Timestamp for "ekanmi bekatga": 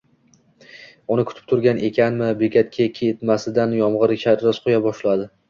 1.89-2.89